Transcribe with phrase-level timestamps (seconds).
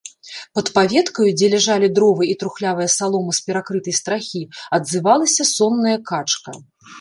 [0.59, 4.41] Пад паветкаю, дзе ляжалі дровы і трухлявая салома з перакрытай страхі,
[4.79, 6.51] адзывалася сонная качка.